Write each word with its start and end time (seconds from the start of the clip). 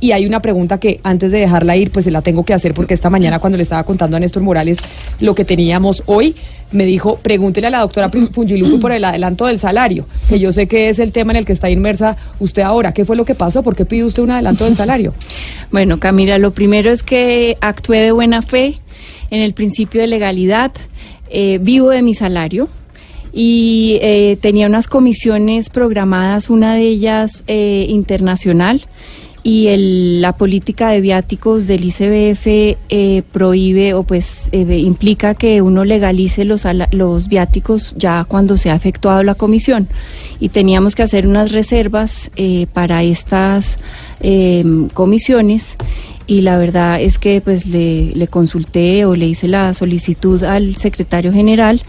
Y 0.00 0.12
hay 0.12 0.24
una 0.24 0.40
pregunta 0.40 0.80
que 0.80 0.98
antes 1.02 1.30
de 1.30 1.40
dejarla 1.40 1.76
ir, 1.76 1.90
pues 1.90 2.06
se 2.06 2.10
la 2.10 2.22
tengo 2.22 2.42
que 2.44 2.54
hacer 2.54 2.72
porque 2.72 2.94
esta 2.94 3.10
mañana 3.10 3.38
cuando 3.38 3.58
le 3.58 3.62
estaba 3.62 3.84
contando 3.84 4.16
a 4.16 4.20
Néstor 4.20 4.42
Morales 4.42 4.78
lo 5.20 5.34
que 5.34 5.44
teníamos 5.44 6.02
hoy, 6.06 6.34
me 6.72 6.86
dijo, 6.86 7.16
pregúntele 7.16 7.66
a 7.66 7.70
la 7.70 7.80
doctora 7.80 8.10
Pungilupi 8.10 8.78
por 8.78 8.92
el 8.92 9.04
adelanto 9.04 9.46
del 9.46 9.58
salario, 9.58 10.06
que 10.28 10.38
yo 10.38 10.52
sé 10.52 10.66
que 10.66 10.88
es 10.88 10.98
el 10.98 11.12
tema 11.12 11.32
en 11.32 11.36
el 11.36 11.44
que 11.44 11.52
está 11.52 11.68
inmersa 11.68 12.16
usted 12.38 12.62
ahora. 12.62 12.94
¿Qué 12.94 13.04
fue 13.04 13.16
lo 13.16 13.24
que 13.24 13.34
pasó? 13.34 13.62
¿Por 13.62 13.76
qué 13.76 13.84
pide 13.84 14.04
usted 14.04 14.22
un 14.22 14.30
adelanto 14.30 14.64
del 14.64 14.76
salario? 14.76 15.14
Bueno, 15.70 16.00
Camila, 16.00 16.36
lo 16.38 16.50
primero 16.50 16.90
es 16.90 17.04
que 17.04 17.56
actué 17.60 18.00
de 18.00 18.10
buena 18.10 18.42
fe 18.42 18.80
en 19.30 19.40
el 19.40 19.54
principio 19.54 20.00
de 20.00 20.08
legalidad, 20.08 20.72
eh, 21.28 21.58
vivo 21.62 21.90
de 21.90 22.02
mi 22.02 22.12
salario 22.12 22.68
y 23.32 23.98
eh, 24.02 24.36
tenía 24.40 24.66
unas 24.66 24.86
comisiones 24.86 25.70
programadas, 25.70 26.50
una 26.50 26.74
de 26.74 26.82
ellas 26.82 27.42
eh, 27.46 27.86
internacional 27.88 28.82
y 29.42 29.68
el, 29.68 30.20
la 30.20 30.32
política 30.32 30.90
de 30.90 31.00
viáticos 31.00 31.66
del 31.66 31.84
ICBF 31.84 32.46
eh, 32.46 33.22
prohíbe 33.32 33.94
o 33.94 34.02
pues 34.02 34.42
eh, 34.52 34.78
implica 34.78 35.34
que 35.34 35.62
uno 35.62 35.84
legalice 35.84 36.44
los, 36.44 36.66
los 36.90 37.28
viáticos 37.28 37.94
ya 37.96 38.24
cuando 38.24 38.58
se 38.58 38.70
ha 38.70 38.74
efectuado 38.74 39.22
la 39.22 39.34
comisión. 39.34 39.88
Y 40.40 40.50
teníamos 40.50 40.94
que 40.94 41.02
hacer 41.02 41.26
unas 41.26 41.52
reservas 41.52 42.30
eh, 42.36 42.66
para 42.72 43.02
estas 43.02 43.78
comisiones 44.92 45.78
y 46.30 46.42
la 46.42 46.58
verdad 46.58 47.00
es 47.00 47.18
que 47.18 47.40
pues 47.40 47.66
le, 47.66 48.28
consulté 48.28 49.04
o 49.04 49.16
le 49.16 49.26
hice 49.26 49.48
la 49.48 49.74
solicitud 49.74 50.44
al 50.44 50.76
secretario 50.76 51.32
general 51.32 51.82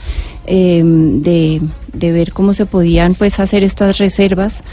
de, 0.47 1.61
de 1.93 2.11
ver 2.11 2.33
cómo 2.33 2.55
se 2.55 2.65
podían 2.65 3.13
pues 3.13 3.39
hacer 3.39 3.63
estas 3.63 3.99
reservas 3.99 4.63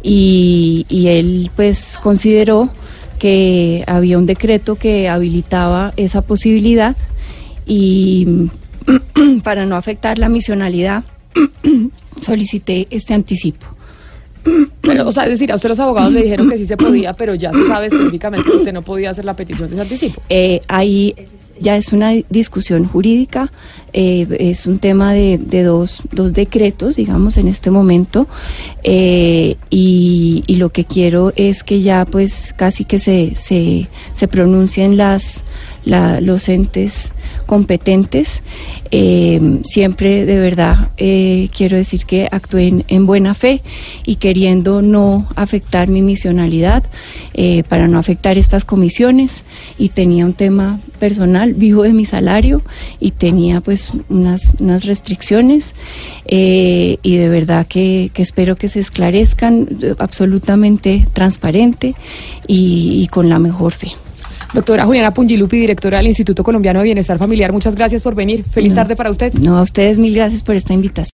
y, 0.00 0.86
él 1.08 1.50
pues 1.56 1.98
consideró 2.00 2.70
que 3.18 3.82
había 3.88 4.16
un 4.16 4.26
decreto 4.26 4.76
que 4.76 5.08
habilitaba 5.08 5.92
esa 5.96 6.22
posibilidad 6.22 6.94
y 7.66 8.48
para 9.42 9.66
no 9.66 9.74
afectar 9.74 10.20
la 10.20 10.28
misionalidad 10.28 11.02
solicité 12.20 12.86
este 12.90 13.12
anticipo. 13.12 13.75
Pero, 14.80 15.08
o 15.08 15.12
sea, 15.12 15.24
es 15.24 15.30
decir, 15.30 15.50
a 15.50 15.56
usted 15.56 15.68
los 15.68 15.80
abogados 15.80 16.12
le 16.12 16.22
dijeron 16.22 16.48
que 16.48 16.58
sí 16.58 16.66
se 16.66 16.76
podía, 16.76 17.12
pero 17.14 17.34
ya 17.34 17.52
se 17.52 17.64
sabe 17.64 17.86
específicamente 17.86 18.48
que 18.48 18.56
usted 18.56 18.72
no 18.72 18.82
podía 18.82 19.10
hacer 19.10 19.24
la 19.24 19.34
petición 19.34 19.68
de 19.68 19.74
ese 19.74 19.82
anticipo. 19.82 20.22
Eh, 20.28 20.60
ahí 20.68 21.14
ya 21.58 21.76
es 21.76 21.92
una 21.92 22.12
discusión 22.28 22.86
jurídica, 22.86 23.50
eh, 23.92 24.26
es 24.38 24.66
un 24.66 24.78
tema 24.78 25.12
de, 25.12 25.38
dos, 25.64 26.02
dos, 26.12 26.32
decretos, 26.32 26.96
digamos, 26.96 27.36
en 27.36 27.48
este 27.48 27.70
momento, 27.70 28.28
eh, 28.82 29.56
y, 29.70 30.44
y, 30.46 30.56
lo 30.56 30.70
que 30.70 30.84
quiero 30.84 31.32
es 31.34 31.64
que 31.64 31.80
ya 31.80 32.04
pues 32.04 32.54
casi 32.56 32.84
que 32.84 32.98
se, 32.98 33.32
se, 33.36 33.88
se 34.12 34.28
pronuncien 34.28 34.96
las, 34.96 35.42
la, 35.84 36.20
los 36.20 36.48
entes 36.48 37.10
competentes. 37.46 38.42
Eh, 38.90 39.60
siempre 39.64 40.24
de 40.26 40.38
verdad 40.38 40.90
eh, 40.96 41.48
quiero 41.56 41.76
decir 41.76 42.04
que 42.04 42.28
actué 42.30 42.84
en, 42.86 43.06
buena 43.06 43.34
fe 43.34 43.62
y 44.04 44.16
queriendo 44.16 44.80
no 44.80 45.26
afectar 45.34 45.88
mi 45.88 46.02
misionalidad 46.02 46.84
eh, 47.34 47.64
para 47.68 47.88
no 47.88 47.98
afectar 47.98 48.38
estas 48.38 48.64
comisiones 48.64 49.42
y 49.76 49.88
tenía 49.88 50.24
un 50.24 50.34
tema 50.34 50.78
personal, 51.00 51.54
vivo 51.54 51.82
de 51.82 51.92
mi 51.92 52.04
salario 52.04 52.62
y 53.00 53.10
tenía 53.12 53.60
pues 53.60 53.90
unas, 54.08 54.52
unas 54.60 54.84
restricciones 54.84 55.74
y 56.28 57.16
de 57.16 57.28
verdad 57.28 57.66
que, 57.66 58.10
espero 58.16 58.56
que 58.56 58.68
se 58.68 58.80
esclarezcan 58.80 59.68
absolutamente 59.98 61.06
transparente 61.12 61.94
y 62.46 63.06
con 63.08 63.28
la 63.28 63.38
mejor 63.38 63.72
fe. 63.72 63.92
Doctora 64.54 64.84
Juliana 64.84 65.12
Pungilupi, 65.12 65.58
directora 65.58 65.98
del 65.98 66.06
Instituto 66.06 66.42
Colombiano 66.42 66.80
de 66.80 66.84
Bienestar 66.84 67.18
Familiar, 67.18 67.52
muchas 67.52 67.74
gracias 67.74 68.02
por 68.02 68.14
venir. 68.14 68.44
Feliz 68.50 68.74
tarde 68.74 68.96
para 68.96 69.10
usted. 69.10 69.32
No, 69.34 69.58
a 69.58 69.62
ustedes 69.62 69.98
mil 69.98 70.14
gracias 70.14 70.42
por 70.42 70.54
esta 70.54 70.72
invitación. 70.72 71.04